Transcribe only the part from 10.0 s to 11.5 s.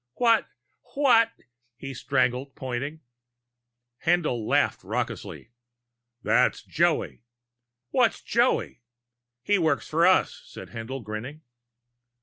us," said Haendl, grinning.